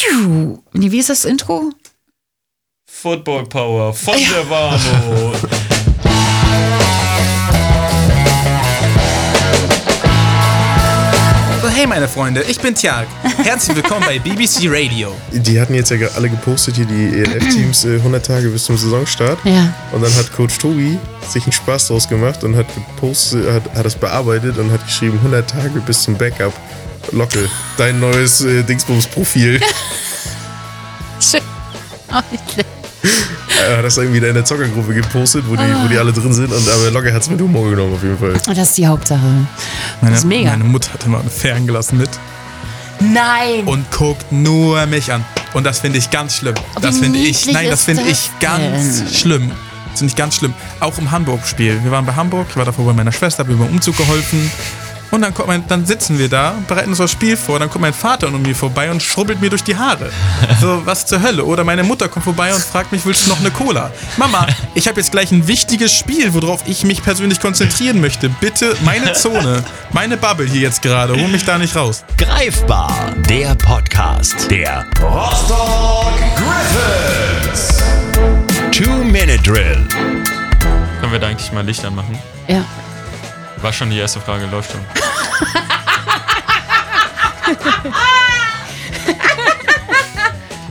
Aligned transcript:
Wie 0.00 0.98
ist 0.98 1.08
das 1.08 1.24
Intro? 1.24 1.72
Football 2.88 3.46
Power 3.46 3.92
von 3.92 4.14
der 4.14 4.48
Warnow. 4.48 5.34
So, 11.60 11.68
hey 11.68 11.86
meine 11.88 12.06
Freunde, 12.06 12.44
ich 12.48 12.60
bin 12.60 12.76
Tjark. 12.76 13.08
Herzlich 13.38 13.76
willkommen 13.76 14.04
bei 14.06 14.20
BBC 14.20 14.68
Radio. 14.68 15.12
Die 15.32 15.60
hatten 15.60 15.74
jetzt 15.74 15.90
ja 15.90 15.96
alle 16.14 16.30
gepostet 16.30 16.76
hier, 16.76 16.86
die 16.86 17.18
ELF-Teams, 17.18 17.84
äh, 17.84 17.96
100 17.96 18.24
Tage 18.24 18.48
bis 18.50 18.64
zum 18.66 18.76
Saisonstart. 18.76 19.40
Ja. 19.44 19.74
Und 19.90 20.02
dann 20.02 20.14
hat 20.14 20.32
Coach 20.32 20.58
Tobi 20.58 20.96
sich 21.28 21.42
einen 21.42 21.52
Spaß 21.52 21.88
draus 21.88 22.08
gemacht 22.08 22.44
und 22.44 22.54
hat 22.54 22.66
gepostet, 22.72 23.52
hat, 23.52 23.74
hat 23.74 23.84
das 23.84 23.96
bearbeitet 23.96 24.58
und 24.58 24.70
hat 24.70 24.84
geschrieben 24.86 25.18
100 25.18 25.50
Tage 25.50 25.80
bis 25.80 26.02
zum 26.04 26.16
Backup. 26.16 26.52
Locke, 27.12 27.48
dein 27.76 28.00
neues 28.00 28.40
äh, 28.42 28.62
Dingsbums-Profil. 28.62 29.60
Schön. 31.20 31.40
Oh, 32.12 32.20
nicht 32.30 32.44
schlecht. 32.52 32.68
Er 33.60 33.78
hat 33.78 33.84
das 33.84 33.96
irgendwie 33.96 34.20
da 34.20 34.28
in 34.28 34.34
der 34.34 34.44
Zockergruppe 34.44 34.94
gepostet, 34.94 35.44
wo 35.48 35.56
die, 35.56 35.62
wo 35.62 35.88
die 35.88 35.98
alle 35.98 36.12
drin 36.12 36.32
sind. 36.32 36.52
Und 36.52 36.68
aber 36.68 36.92
Locke 36.92 37.12
hat 37.12 37.22
es 37.22 37.28
mit 37.28 37.40
Humor 37.40 37.68
genommen 37.70 37.94
auf 37.94 38.02
jeden 38.04 38.16
Fall. 38.16 38.34
Oh, 38.48 38.52
das 38.54 38.68
ist 38.68 38.78
die 38.78 38.86
Hauptsache. 38.86 39.20
Meine, 40.00 40.16
ist 40.16 40.24
mega. 40.24 40.50
meine 40.50 40.62
Mutter 40.62 40.92
hatte 40.92 41.08
mal 41.08 41.20
ein 41.20 41.28
Ferngelassen 41.28 41.98
mit 41.98 42.08
Nein. 43.00 43.64
und 43.66 43.90
guckt 43.90 44.30
nur 44.30 44.86
mich 44.86 45.12
an. 45.12 45.24
Und 45.54 45.64
das 45.64 45.80
finde 45.80 45.98
ich 45.98 46.08
ganz 46.10 46.36
schlimm. 46.36 46.54
Das 46.80 46.96
Wie 46.96 47.00
finde 47.00 47.18
ich, 47.18 47.52
nein, 47.52 47.68
das 47.68 47.84
finde 47.84 48.04
das 48.04 48.12
ich 48.12 48.30
ganz 48.38 48.98
denn? 48.98 49.08
schlimm. 49.14 49.50
Das 49.90 49.98
finde 49.98 50.12
ich 50.12 50.16
ganz 50.16 50.36
schlimm. 50.36 50.54
Auch 50.78 50.96
im 50.98 51.10
Hamburg-Spiel. 51.10 51.82
Wir 51.82 51.90
waren 51.90 52.06
bei 52.06 52.14
Hamburg, 52.14 52.46
ich 52.50 52.56
war 52.56 52.64
davor 52.64 52.86
bei 52.86 52.92
meiner 52.92 53.12
Schwester, 53.12 53.40
habe 53.40 53.52
mir 53.52 53.58
beim 53.64 53.74
Umzug 53.74 53.96
geholfen. 53.96 54.50
Und 55.10 55.22
dann, 55.22 55.32
kommt 55.32 55.48
mein, 55.48 55.66
dann 55.68 55.86
sitzen 55.86 56.18
wir 56.18 56.28
da, 56.28 56.54
bereiten 56.66 56.90
uns 56.90 56.98
das 56.98 57.10
Spiel 57.10 57.36
vor, 57.36 57.58
dann 57.58 57.70
kommt 57.70 57.82
mein 57.82 57.94
Vater 57.94 58.26
an 58.26 58.42
mir 58.42 58.54
vorbei 58.54 58.90
und 58.90 59.02
schrubbelt 59.02 59.40
mir 59.40 59.48
durch 59.50 59.64
die 59.64 59.76
Haare. 59.76 60.10
So, 60.60 60.84
was 60.84 61.06
zur 61.06 61.22
Hölle? 61.22 61.44
Oder 61.44 61.62
meine 61.62 61.84
Mutter 61.84 62.08
kommt 62.08 62.24
vorbei 62.24 62.52
und 62.52 62.60
fragt 62.60 62.90
mich, 62.90 63.06
willst 63.06 63.26
du 63.26 63.30
noch 63.30 63.38
eine 63.38 63.50
Cola? 63.50 63.92
Mama, 64.16 64.46
ich 64.74 64.88
habe 64.88 64.98
jetzt 65.00 65.12
gleich 65.12 65.30
ein 65.30 65.46
wichtiges 65.46 65.92
Spiel, 65.92 66.34
worauf 66.34 66.62
ich 66.66 66.84
mich 66.84 67.02
persönlich 67.02 67.38
konzentrieren 67.40 68.00
möchte. 68.00 68.28
Bitte 68.28 68.76
meine 68.84 69.12
Zone, 69.12 69.62
meine 69.92 70.16
Bubble 70.16 70.46
hier 70.46 70.62
jetzt 70.62 70.82
gerade, 70.82 71.14
hol 71.14 71.28
mich 71.28 71.44
da 71.44 71.58
nicht 71.58 71.76
raus. 71.76 72.02
Greifbar, 72.16 73.14
der 73.28 73.54
Podcast 73.54 74.50
der 74.50 74.84
Rostock 75.00 76.12
Griffins. 76.36 77.82
Two-Minute 78.72 79.38
Drill. 79.42 79.86
Können 81.00 81.12
wir 81.12 81.18
da 81.18 81.28
eigentlich 81.28 81.52
mal 81.52 81.64
Licht 81.64 81.84
anmachen? 81.84 82.18
Ja. 82.48 82.64
War 83.68 83.72
schon 83.74 83.90
die 83.90 83.98
erste 83.98 84.18
Frage, 84.18 84.46
läuft 84.46 84.72
schon. 84.72 84.80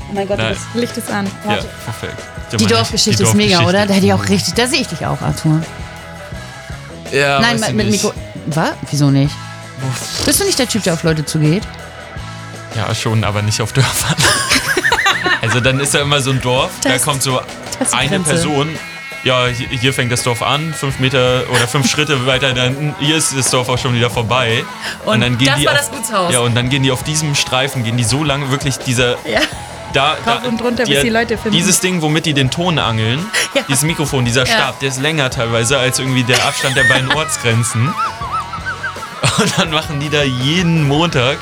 Oh 0.09 0.14
mein 0.14 0.28
Gott, 0.28 0.40
Nein. 0.40 0.56
das 0.56 0.81
Licht 0.81 0.98
ist 0.98 1.12
an. 1.12 1.30
Ja, 1.48 1.58
perfekt. 1.86 2.16
die 2.59 2.66
Dorfgeschichte 2.66 3.22
ist 3.22 3.36
mega, 3.36 3.59
oder? 3.68 3.86
Da 3.86 3.94
hätte 3.94 4.08
ich 4.08 4.14
auch 4.14 4.28
richtig, 4.28 4.56
da 4.56 4.66
sehe 4.66 4.81
ich 4.81 4.88
dich 4.88 5.06
auch, 5.06 5.22
Arthur. 5.22 5.62
Ja, 7.12 7.40
Nein, 7.40 7.62
weiß 7.62 7.68
mit, 7.68 7.75
mit 7.78 7.88
nicht. 7.92 8.03
Mikro. 8.03 8.18
Was? 8.48 8.72
Wieso 8.90 9.12
nicht? 9.12 9.36
Bist 10.25 10.40
du 10.40 10.45
nicht 10.45 10.58
der 10.58 10.68
Typ, 10.68 10.81
der 10.81 10.94
auf 10.95 11.03
Leute 11.03 11.23
zugeht? 11.23 11.68
Ja, 12.75 12.95
schon, 12.95 13.23
aber 13.23 13.44
nicht 13.44 13.62
auf 13.62 13.73
Dörfern. 13.73 14.16
also 15.44 15.59
dann 15.59 15.80
ist 15.80 15.94
da 15.94 16.00
immer 16.00 16.20
so 16.20 16.31
ein 16.31 16.42
Dorf, 16.42 16.72
da 16.81 16.90
Das- 16.94 17.03
kommt 17.03 17.22
so 17.22 17.42
die 17.80 17.94
eine 17.95 18.09
Grenze. 18.09 18.30
Person. 18.31 18.75
Ja, 19.28 19.45
hier, 19.47 19.94
fängt 19.94 20.09
das 20.09 20.23
Dorf 20.23 20.42
an, 20.42 20.73
fünf 20.73 21.00
Meter 21.00 21.44
oder 21.50 21.67
fünf 21.67 21.89
Schritte 21.92 22.25
weiter, 22.25 22.53
dann 22.53 22.95
hier 23.00 23.17
ist 23.17 23.36
das 23.38 23.52
Dorf 23.52 23.67
auch 23.67 23.78
schon 23.78 23.94
wieder 23.94 24.09
vorbei. 24.09 24.64
Und 25.03 25.19
dann 25.19 25.38
gehen 25.38 25.47
das 25.47 25.59
die 25.59 25.66
war 25.66 25.73
auf, 25.73 25.80
das 25.80 25.92
Gutshaus. 25.92 26.31
Ja, 26.34 26.39
und 26.39 26.56
dann 26.56 26.69
gehen 26.69 26.81
die 26.84 26.92
auf 26.92 27.03
diesem 27.03 27.36
Streifen, 27.36 27.84
gehen 27.84 27.97
die 27.97 28.06
so 28.06 28.23
lange 28.23 28.50
wirklich 28.52 28.78
dieser 28.78 29.11
Ja. 29.28 29.42
da, 29.92 30.16
da 30.23 30.38
und 30.47 30.61
runter, 30.61 30.86
bis 30.86 31.02
die 31.02 31.09
Leute 31.09 31.38
finden. 31.38 31.58
Dieses 31.58 31.81
Ding, 31.81 32.02
womit 32.02 32.25
die 32.25 32.34
den 32.34 32.50
Ton 32.50 32.80
angeln, 32.80 33.25
Ja. 33.53 33.64
dieses 33.67 33.84
Mikrofon, 33.84 34.23
dieser 34.23 34.45
Ja. 34.45 34.53
Stab, 34.53 34.80
der 34.80 34.88
ist 34.89 35.02
länger 35.02 35.30
teilweise 35.30 35.78
als 35.78 36.00
irgendwie 36.00 36.23
der 36.23 36.45
Abstand 36.45 36.78
der 36.78 36.85
beiden 36.85 37.12
Ortsgrenzen. 37.12 37.94
Und 39.40 39.57
dann 39.59 39.72
machen 39.72 40.00
die 40.00 40.09
da 40.09 40.23
jeden 40.23 40.88
Montag. 40.88 41.38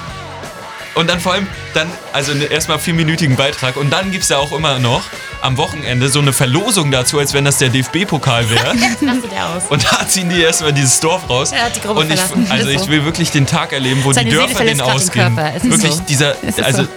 Und 0.95 1.09
dann 1.09 1.19
vor 1.19 1.33
allem, 1.33 1.45
dann, 1.73 1.91
also 2.13 2.33
ne- 2.33 2.45
erstmal 2.45 2.79
vierminütigen 2.79 3.35
Beitrag. 3.35 3.75
Und 3.75 3.91
dann 3.91 4.11
gibt 4.11 4.23
es 4.23 4.29
da 4.29 4.37
auch 4.37 4.53
immer 4.53 4.79
noch 4.79 5.03
am 5.45 5.57
Wochenende 5.57 6.09
so 6.09 6.19
eine 6.19 6.33
Verlosung 6.33 6.91
dazu, 6.91 7.19
als 7.19 7.33
wenn 7.33 7.45
das 7.45 7.59
der 7.59 7.69
DFB-Pokal 7.69 8.50
wäre. 8.50 8.67
Raste 9.06 9.28
der 9.29 9.47
aus. 9.47 9.63
Und 9.69 9.85
da 9.91 10.07
ziehen 10.07 10.29
die 10.29 10.41
erstmal 10.41 10.73
dieses 10.73 11.00
Dorf 11.00 11.29
raus. 11.29 11.51
Er 11.51 11.66
hat 11.66 11.75
die 11.75 11.81
Gruppe 11.81 12.01
und 12.01 12.11
ich, 12.11 12.19
verlassen. 12.19 12.51
also 12.51 12.69
ich 12.69 12.88
will 12.88 13.06
wirklich 13.06 13.31
den 13.31 13.45
Tag 13.45 13.72
erleben, 13.72 14.03
wo 14.03 14.11
Seine 14.11 14.29
die 14.29 14.35
Dörfer 14.35 14.66
den 14.66 14.81
ausgehen. 14.81 15.38
Wirklich 15.38 15.94
so. 15.94 16.01
dieser, 16.09 16.35
also 16.63 16.84
so. 16.84 16.89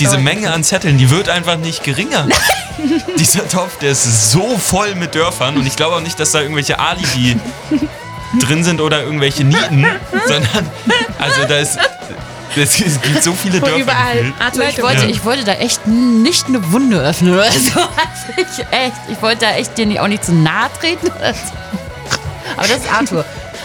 diese. 0.00 0.18
Menge 0.24 0.52
an 0.52 0.64
Zetteln, 0.64 0.96
die 0.96 1.10
wird 1.10 1.28
einfach 1.28 1.58
nicht 1.58 1.84
geringer. 1.84 2.26
Dieser 3.18 3.46
Topf, 3.46 3.78
der 3.78 3.90
ist 3.90 4.32
so 4.32 4.56
voll 4.58 4.94
mit 4.94 5.14
Dörfern 5.14 5.56
und 5.56 5.66
ich 5.66 5.76
glaube 5.76 5.96
auch 5.96 6.00
nicht, 6.00 6.18
dass 6.18 6.32
da 6.32 6.40
irgendwelche 6.40 6.78
Alibi 6.78 7.36
drin 8.40 8.64
sind 8.64 8.80
oder 8.80 9.02
irgendwelche 9.02 9.44
Nieten, 9.44 9.86
sondern 10.26 10.70
also 11.18 11.44
da 11.46 11.58
ist 11.58 11.78
es 12.56 13.00
gibt 13.02 13.22
so 13.22 13.32
viele 13.32 13.58
Von 13.58 13.68
Dörfer. 13.68 13.82
überall. 13.82 14.32
Arthur, 14.38 14.64
ich 14.68 14.82
wollte, 14.82 15.02
Ja. 15.04 15.08
ich 15.10 15.24
wollte 15.24 15.44
da 15.44 15.52
echt 15.54 15.86
nicht 15.86 16.46
eine 16.46 16.72
Wunde 16.72 16.98
öffnen 17.00 17.34
oder 17.34 17.44
so. 17.52 17.80
Also 17.80 17.88
ich, 18.36 18.60
echt, 18.70 18.92
ich 19.10 19.20
wollte 19.22 19.46
da 19.46 19.52
echt 19.52 19.76
dir 19.78 20.02
auch 20.02 20.08
nicht 20.08 20.24
zu 20.24 20.32
nahe 20.34 20.68
treten. 20.80 21.06
Oder 21.08 21.34
so. 21.34 21.52
Aber 22.56 22.66
das 22.68 22.78
ist 22.78 22.92
Arthur. 22.92 23.24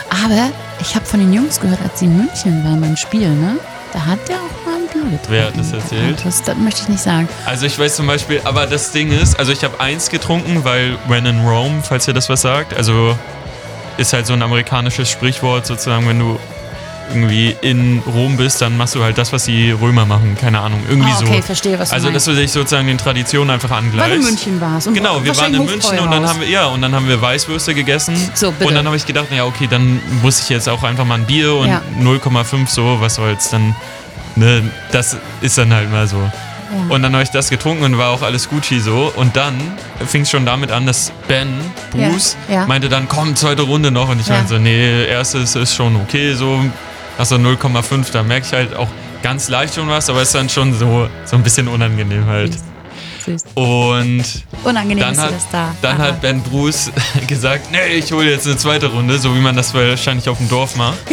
Aber 0.10 0.50
ich 0.82 0.96
habe 0.96 1.06
von 1.06 1.20
den 1.20 1.34
Jungs 1.34 1.60
gehört, 1.60 1.80
als 1.84 2.00
sie 2.00 2.06
in 2.06 2.18
München 2.18 2.64
waren 2.64 2.82
beim 2.82 2.98
Spiel, 2.98 3.30
ne? 3.30 3.58
Da 3.94 4.06
hat 4.06 4.20
der 4.30 4.36
auch 4.38 4.66
mal 4.66 4.76
ein 4.76 4.88
Bier 4.88 5.02
getrunken. 5.02 5.20
Wer 5.30 5.46
hat 5.48 5.58
das 5.58 5.72
erzählt? 5.74 6.20
Das, 6.24 6.44
das 6.44 6.58
möchte 6.58 6.82
ich 6.84 6.90
nicht 6.90 7.02
sagen. 7.04 7.28
Also 7.46 7.66
ich 7.66 7.78
weiß 7.78 7.96
zum 7.96 8.06
Beispiel, 8.08 8.40
aber 8.44 8.68
das 8.68 8.92
Ding 8.92 9.12
ist, 9.12 9.38
also 9.40 9.52
ich 9.52 9.64
habe 9.64 9.80
eins 9.80 10.10
getrunken, 10.10 10.64
weil 10.64 10.96
when 11.08 11.26
in 11.26 11.46
Rome, 11.48 11.82
falls 11.84 12.08
ihr 12.08 12.14
das 12.14 12.30
was 12.30 12.42
sagt, 12.42 12.76
also 12.76 13.18
ist 13.98 14.14
halt 14.14 14.28
so 14.28 14.34
ein 14.34 14.42
amerikanisches 14.44 15.10
Sprichwort 15.10 15.66
sozusagen, 15.66 16.08
wenn 16.08 16.20
du 16.20 16.40
irgendwie 17.10 17.56
in 17.62 18.02
Rom 18.06 18.38
bist, 18.38 18.62
dann 18.62 18.78
machst 18.78 18.96
du 18.96 19.04
halt 19.04 19.18
das, 19.18 19.34
was 19.34 19.46
die 19.46 19.72
Römer 19.72 20.06
machen, 20.06 20.38
keine 20.40 20.60
Ahnung, 20.60 20.82
irgendwie 20.90 21.12
Ah, 21.12 21.20
okay, 21.22 21.36
so. 21.38 21.42
verstehe, 21.42 21.80
was 21.80 21.90
du 21.90 21.96
Also 21.96 22.08
dass 22.12 22.26
meinst. 22.26 22.40
du 22.40 22.42
dich 22.42 22.52
sozusagen 22.52 22.88
den 22.88 22.98
Traditionen 22.98 23.50
einfach 23.50 23.72
Weil 23.72 23.78
angleichst. 23.80 24.12
du 24.14 24.16
in 24.20 24.24
München 24.24 24.62
warst. 24.62 24.88
Und 24.88 24.94
Genau, 24.94 25.24
wir 25.24 25.36
waren 25.38 25.54
in 25.54 25.66
München 25.66 26.00
und 26.00 26.12
dann 26.12 26.28
haben 26.28 26.40
wir 26.42 26.48
ja 26.50 26.66
und 26.68 26.82
dann 26.82 26.94
haben 26.94 27.08
wir 27.08 27.22
Weißwürste 27.22 27.74
gegessen 27.74 28.16
So, 28.34 28.52
bitte. 28.52 28.68
und 28.68 28.76
dann 28.76 28.86
habe 28.86 28.96
ich 28.96 29.06
gedacht, 29.06 29.28
ja 29.36 29.46
okay, 29.46 29.68
dann 29.70 30.00
muss 30.22 30.40
ich 30.40 30.50
jetzt 30.50 30.70
auch 30.70 30.84
einfach 30.84 31.06
mal 31.06 31.16
ein 31.16 31.26
Bier 31.26 31.54
und 31.56 31.68
Ja. 31.68 31.82
0,5 32.00 32.68
so, 32.70 32.98
was 33.00 33.16
soll's 33.16 33.50
dann 33.50 33.76
ne, 34.36 34.64
das 34.92 35.18
ist 35.42 35.58
dann 35.58 35.74
halt 35.74 35.92
mal 35.92 36.08
so. 36.08 36.18
Und 36.90 37.02
dann 37.02 37.14
habe 37.14 37.24
ich 37.24 37.32
das 37.32 37.50
getrunken 37.50 37.84
und 37.84 37.98
war 37.98 38.10
auch 38.12 38.22
alles 38.22 38.48
Gucci 38.48 38.80
so. 38.80 39.12
Und 39.16 39.36
dann 39.36 39.56
fing 40.06 40.22
es 40.22 40.30
schon 40.30 40.46
damit 40.46 40.72
an, 40.72 40.86
dass 40.86 41.12
Ben, 41.28 41.48
Bruce, 41.90 42.38
Ja, 42.48 42.54
ja. 42.58 42.66
meinte 42.68 42.90
dann, 42.90 43.08
komm, 43.10 43.36
zweite 43.36 43.64
Runde 43.64 43.90
noch. 43.90 44.08
Und 44.10 44.22
ich 44.22 44.28
Ja. 44.28 44.36
meinte 44.36 44.50
so, 44.50 44.60
nee, 44.60 45.06
erstes 45.08 45.56
ist 45.56 45.74
schon 45.74 45.96
okay, 45.96 46.36
so. 46.36 46.64
Also 47.20 47.36
0,5, 47.36 48.12
da 48.12 48.24
merke 48.24 48.48
ich 48.48 48.54
halt 48.54 48.76
auch 48.76 48.88
ganz 49.22 49.50
leicht 49.50 49.76
schon 49.76 49.88
was, 49.90 50.10
aber 50.10 50.22
ist 50.24 50.34
dann 50.34 50.50
schon 50.50 50.74
so, 50.74 51.08
so 51.26 51.36
ein 51.36 51.44
bisschen 51.44 51.68
unangenehm 51.68 52.26
halt. 52.26 52.54
Süß. 53.26 53.44
Und 53.56 54.24
Unangenehm 54.64 55.00
dann 55.04 55.18
hat, 55.20 55.34
das 55.34 55.44
da. 55.52 55.76
dann 55.82 55.98
hat 55.98 56.22
Ben 56.22 56.42
Bruce 56.42 56.90
gesagt, 57.28 57.70
nee, 57.72 57.96
ich 57.98 58.12
hole 58.14 58.32
jetzt 58.32 58.48
eine 58.48 58.56
zweite 58.58 58.88
Runde, 58.88 59.20
so 59.20 59.36
wie 59.36 59.40
man 59.40 59.56
das 59.56 59.74
wahrscheinlich 59.74 60.28
auf 60.30 60.38
dem 60.40 60.50
Dorf 60.50 60.76
macht. 60.76 60.98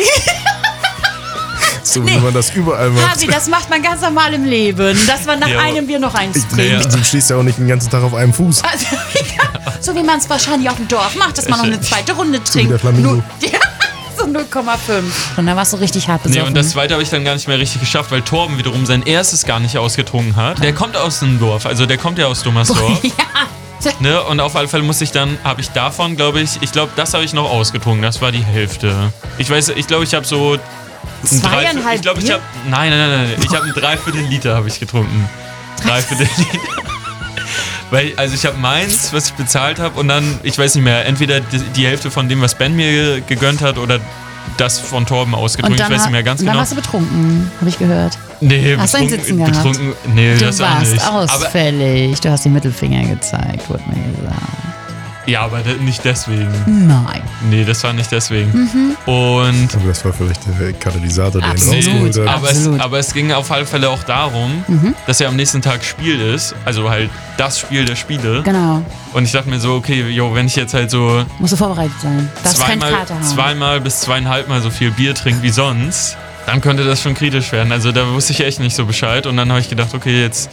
So 1.82 2.04
wie 2.06 2.18
man 2.18 2.34
das 2.34 2.50
überall 2.50 2.90
macht. 2.90 3.14
Hasi, 3.14 3.26
das 3.28 3.46
macht 3.48 3.70
man 3.70 3.80
ganz 3.80 4.02
normal 4.02 4.34
im 4.34 4.44
Leben. 4.44 4.98
Dass 5.06 5.24
man 5.24 5.38
nach 5.38 5.48
Ja, 5.48 5.60
einem 5.60 5.86
Bier 5.86 5.98
noch 6.00 6.14
eins 6.14 6.36
Ich, 6.36 6.44
trinkt. 6.46 6.84
Ja. 6.84 6.90
Du 6.90 7.02
stehst 7.04 7.30
ja 7.30 7.36
auch 7.36 7.42
nicht 7.44 7.58
den 7.58 7.68
ganzen 7.68 7.88
Tag 7.88 8.02
auf 8.02 8.12
einem 8.12 8.34
Fuß. 8.34 8.62
Also, 8.64 8.86
ja, 9.36 9.72
so 9.80 9.94
wie 9.94 10.02
man 10.02 10.18
es 10.18 10.28
wahrscheinlich 10.28 10.68
auf 10.68 10.76
dem 10.76 10.88
Dorf 10.88 11.14
macht, 11.16 11.38
dass 11.38 11.48
man 11.48 11.60
noch 11.60 11.66
eine 11.66 11.80
zweite 11.80 12.12
Runde 12.12 12.40
wie 12.40 12.44
trinkt. 12.44 12.72
der 12.72 12.78
Flamingo. 12.80 13.12
Nur- 13.14 13.24
Ja, 13.40 13.50
so 13.50 13.65
0,5. 14.36 15.02
Und 15.36 15.46
dann 15.46 15.56
warst 15.56 15.72
du 15.72 15.76
richtig 15.78 16.08
hart 16.08 16.24
Nee, 16.24 16.32
besoffen. 16.32 16.48
und 16.48 16.54
das 16.54 16.70
zweite 16.70 16.94
habe 16.94 17.02
ich 17.02 17.10
dann 17.10 17.24
gar 17.24 17.34
nicht 17.34 17.48
mehr 17.48 17.58
richtig 17.58 17.80
geschafft, 17.80 18.10
weil 18.10 18.22
Torben 18.22 18.58
wiederum 18.58 18.86
sein 18.86 19.02
erstes 19.02 19.44
gar 19.44 19.60
nicht 19.60 19.78
ausgetrunken 19.78 20.36
hat. 20.36 20.62
Der 20.62 20.74
kommt 20.74 20.96
aus 20.96 21.20
dem 21.20 21.38
Dorf, 21.38 21.66
also 21.66 21.86
der 21.86 21.98
kommt 21.98 22.18
ja 22.18 22.26
aus 22.26 22.42
Dummersdorf. 22.42 23.02
ja. 23.04 23.12
Ne? 24.00 24.20
Und 24.22 24.40
auf 24.40 24.56
alle 24.56 24.66
Fälle 24.68 24.82
muss 24.82 25.00
ich 25.00 25.12
dann, 25.12 25.38
habe 25.44 25.60
ich 25.60 25.70
davon, 25.70 26.16
glaube 26.16 26.40
ich, 26.40 26.60
ich 26.60 26.72
glaube, 26.72 26.92
das 26.96 27.14
habe 27.14 27.24
ich 27.24 27.32
noch 27.32 27.48
ausgetrunken. 27.48 28.02
Das 28.02 28.20
war 28.20 28.32
die 28.32 28.42
Hälfte. 28.42 29.12
Ich 29.38 29.48
weiß, 29.48 29.68
ich 29.70 29.86
glaube, 29.86 30.04
ich 30.04 30.14
habe 30.14 30.26
so 30.26 30.54
ein 30.54 30.60
Zweieinhalb 31.26 31.96
Ich 31.96 32.02
glaube, 32.02 32.20
ich 32.20 32.30
habe, 32.30 32.42
nein, 32.68 32.90
nein, 32.90 32.98
nein, 32.98 33.28
nein, 33.28 33.36
ich 33.42 33.54
habe 33.54 33.66
ein 33.66 33.72
Dreiviertel 33.72 34.22
Liter 34.22 34.56
habe 34.56 34.68
ich 34.68 34.80
getrunken. 34.80 35.28
Dreiviertel 35.82 36.26
Liter. 36.36 36.58
Weil, 37.90 38.12
also 38.16 38.34
ich 38.34 38.44
habe 38.44 38.56
meins, 38.58 39.12
was 39.12 39.28
ich 39.28 39.34
bezahlt 39.34 39.78
habe 39.78 40.00
und 40.00 40.08
dann, 40.08 40.40
ich 40.42 40.58
weiß 40.58 40.74
nicht 40.74 40.82
mehr, 40.82 41.06
entweder 41.06 41.38
die, 41.38 41.58
die 41.58 41.86
Hälfte 41.86 42.10
von 42.10 42.28
dem, 42.28 42.40
was 42.40 42.56
Ben 42.56 42.74
mir 42.74 43.20
gegönnt 43.20 43.62
hat 43.62 43.78
oder 43.78 44.00
das 44.56 44.78
von 44.78 45.06
Torben 45.06 45.34
ausgetrunken. 45.34 45.72
Und 45.72 45.80
Ich 45.80 45.86
dann, 45.86 45.92
weiß 45.94 46.02
nicht 46.04 46.12
mehr 46.12 46.22
ganz 46.22 46.40
dann 46.40 46.46
genau. 46.48 46.58
warst 46.58 46.72
du 46.72 46.76
betrunken, 46.76 47.50
habe 47.60 47.68
ich 47.68 47.78
gehört. 47.78 48.18
Nee, 48.40 48.76
Hast 48.78 48.92
betrunken, 48.92 49.18
Sitzen 49.18 49.38
gehabt? 49.38 49.54
betrunken, 49.56 49.92
nee, 50.14 50.34
Du 50.34 50.44
das 50.44 50.58
warst 50.58 50.92
nicht. 50.92 51.04
Aber 51.06 51.20
ausfällig. 51.22 52.20
Du 52.20 52.30
hast 52.30 52.44
den 52.44 52.52
Mittelfinger 52.52 53.02
gezeigt, 53.08 53.68
wurde 53.68 53.82
mir 53.88 54.16
gesagt. 54.16 54.42
Ja, 55.26 55.40
aber 55.42 55.60
nicht 55.80 56.04
deswegen. 56.04 56.48
Nein. 56.66 57.20
Nee, 57.50 57.64
das 57.64 57.82
war 57.82 57.92
nicht 57.92 58.12
deswegen. 58.12 58.50
Mhm. 58.52 58.96
Und 59.12 59.74
Aber 59.74 59.88
das 59.88 60.04
war 60.04 60.12
vielleicht 60.12 60.40
der 60.60 60.72
Katalysator, 60.72 61.40
der 61.40 61.50
ihn 61.50 61.52
Absolut. 61.52 61.76
rausgeholt 61.76 62.18
hat. 62.18 62.28
aber, 62.28 62.50
es, 62.50 62.80
aber 62.80 62.98
es 62.98 63.12
ging 63.12 63.32
auf 63.32 63.50
alle 63.50 63.66
Fälle 63.66 63.90
auch 63.90 64.04
darum, 64.04 64.64
dass 65.06 65.18
ja 65.18 65.28
am 65.28 65.36
nächsten 65.36 65.60
Tag 65.62 65.84
Spiel 65.84 66.20
ist. 66.20 66.54
Also 66.64 66.88
halt 66.88 67.10
das 67.36 67.58
Spiel 67.58 67.84
der 67.84 67.96
Spiele. 67.96 68.42
Genau. 68.42 68.82
Und 69.12 69.24
ich 69.24 69.32
dachte 69.32 69.48
mir 69.48 69.58
so, 69.58 69.74
okay, 69.74 70.08
jo, 70.08 70.34
wenn 70.34 70.46
ich 70.46 70.56
jetzt 70.56 70.74
halt 70.74 70.90
so 70.90 71.24
Musst 71.38 71.52
du 71.52 71.56
vorbereitet 71.56 71.96
sein. 72.00 72.30
Darfst 72.44 72.58
zweimal, 72.58 72.92
Kater 72.92 73.14
haben. 73.14 73.24
zweimal 73.24 73.80
bis 73.80 74.00
zweieinhalb 74.00 74.48
Mal 74.48 74.60
so 74.62 74.70
viel 74.70 74.92
Bier 74.92 75.14
trinke 75.14 75.42
wie 75.42 75.50
sonst, 75.50 76.16
dann 76.46 76.60
könnte 76.60 76.84
das 76.84 77.02
schon 77.02 77.14
kritisch 77.14 77.50
werden. 77.50 77.72
Also 77.72 77.90
da 77.90 78.08
wusste 78.12 78.32
ich 78.32 78.44
echt 78.44 78.60
nicht 78.60 78.76
so 78.76 78.86
Bescheid. 78.86 79.26
Und 79.26 79.36
dann 79.36 79.48
habe 79.48 79.60
ich 79.60 79.68
gedacht, 79.68 79.92
okay, 79.92 80.22
jetzt 80.22 80.50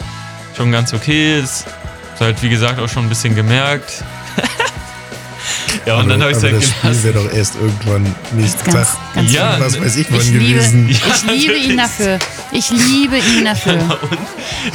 schon 0.57 0.71
ganz 0.71 0.93
okay. 0.93 1.39
Ist 1.39 1.67
ist 2.13 2.21
halt, 2.21 2.41
wie 2.43 2.49
gesagt, 2.49 2.79
auch 2.79 2.89
schon 2.89 3.03
ein 3.03 3.09
bisschen 3.09 3.35
gemerkt. 3.35 4.03
Ja, 5.85 5.95
und 5.99 6.09
dann 6.09 6.21
habe 6.21 6.31
ich 6.31 6.37
es 6.37 6.43
aber 6.43 6.53
halt 6.53 6.63
das 6.63 6.69
Spiel 6.69 6.81
gelassen. 6.81 7.03
wäre 7.03 7.13
doch 7.13 7.33
erst 7.33 7.55
irgendwann 7.55 8.15
nächsten 8.31 8.71
Ganz- 8.71 8.89
Tag. 8.91 8.97
ganz 9.15 9.31
Ja, 9.31 9.59
was 9.59 9.79
weiß 9.81 9.95
ich 9.97 10.11
wann 10.11 10.19
Ich 10.21 10.31
liebe, 10.31 10.53
gewesen. 10.53 10.89
ich 10.89 10.99
Ja, 10.99 11.31
liebe 11.31 11.53
ihn 11.57 11.77
dafür. 11.77 12.19
Ich 12.51 12.69
liebe 12.69 13.17
ihn 13.17 13.45
dafür. 13.45 13.73
Und 13.73 14.19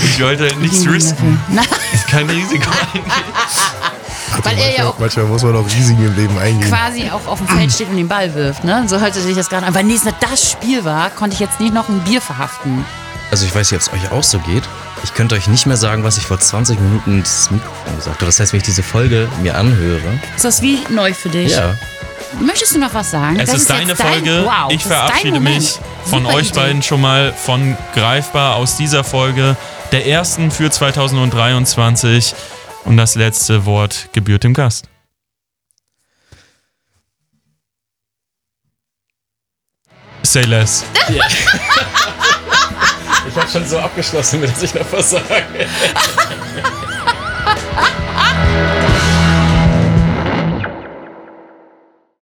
ich 0.04 0.22
wollte 0.22 0.44
halt 0.44 0.60
nichts 0.60 0.78
Ich 0.78 0.82
liebe 0.84 0.94
risken. 0.94 1.40
Na, 1.48 1.62
Kein 2.10 2.28
Risiko 2.30 2.70
eingehen. 2.70 3.10
weil 4.42 4.58
er 4.58 4.76
ja 4.76 4.88
auch 4.88 4.98
Manchmal 4.98 5.26
muss 5.26 5.42
man 5.42 5.56
auch 5.56 5.66
Risiken 5.66 6.04
im 6.06 6.16
Leben 6.16 6.38
eingehen. 6.38 6.68
quasi 6.70 7.08
auch 7.10 7.26
auf 7.26 7.38
dem 7.38 7.48
Feld 7.48 7.72
steht 7.72 7.88
und 7.88 7.96
den 7.96 8.08
Ball 8.08 8.34
wirft. 8.34 8.64
Ne? 8.64 8.84
So 8.86 9.00
hörte 9.00 9.20
sich 9.20 9.34
das 9.36 9.48
gerade 9.48 9.66
an. 9.66 9.74
Weil 9.74 9.84
nächstes 9.84 10.12
das 10.20 10.50
Spiel 10.52 10.84
war, 10.84 11.10
konnte 11.10 11.34
ich 11.34 11.40
jetzt 11.40 11.60
nicht 11.60 11.72
noch 11.74 11.88
ein 11.88 12.00
Bier 12.00 12.20
verhaften. 12.20 12.84
Also 13.30 13.44
ich 13.46 13.54
weiß 13.54 13.70
nicht, 13.72 13.82
ob 13.88 13.94
es 13.94 14.04
euch 14.04 14.10
auch 14.12 14.22
so 14.24 14.38
geht. 14.40 14.62
Ich 15.04 15.14
könnte 15.14 15.34
euch 15.34 15.48
nicht 15.48 15.66
mehr 15.66 15.76
sagen, 15.76 16.04
was 16.04 16.16
ich 16.18 16.24
vor 16.26 16.38
20 16.38 16.78
Minuten 16.80 17.18
ins 17.18 17.50
Mikrofon 17.50 17.96
gesagt 17.96 18.16
habe. 18.16 18.26
Das 18.26 18.40
heißt, 18.40 18.52
wenn 18.52 18.58
ich 18.58 18.64
diese 18.66 18.82
Folge 18.82 19.28
mir 19.42 19.56
anhöre, 19.56 20.18
Ist 20.36 20.44
das 20.44 20.62
wie 20.62 20.78
neu 20.90 21.12
für 21.14 21.28
dich? 21.28 21.52
ja, 21.52 21.76
Möchtest 22.40 22.74
du 22.74 22.78
noch 22.78 22.92
was 22.92 23.10
sagen? 23.10 23.40
Es 23.40 23.50
Das 23.50 23.60
ist 23.60 23.70
deine 23.70 23.90
jetzt 23.90 24.00
dein- 24.00 24.12
Folge. 24.24 24.44
wow, 24.44 24.70
ich 24.70 24.80
ist 24.82 24.86
verabschiede 24.86 25.40
mich 25.40 25.78
von 26.04 26.24
Super 26.24 26.34
euch 26.36 26.48
Idee. 26.50 26.60
beiden 26.60 26.82
schon 26.82 27.00
mal 27.00 27.32
von 27.32 27.76
greifbar 27.94 28.56
aus 28.56 28.76
dieser 28.76 29.02
Folge. 29.02 29.56
Der 29.92 30.06
ersten 30.06 30.50
für 30.50 30.70
2023. 30.70 32.34
Und 32.84 32.96
das 32.98 33.14
letzte 33.14 33.64
Wort 33.64 34.10
gebührt 34.12 34.44
dem 34.44 34.52
Gast. 34.52 34.88
Say 40.22 40.42
less. 40.44 40.84
Ich 41.08 41.16
habe 43.38 43.50
schon 43.50 43.66
so 43.66 43.78
abgeschlossen, 43.78 44.42
dass 44.42 44.62
ich 44.62 44.74
noch 44.74 44.92
was 44.92 45.10
sage. 45.10 45.24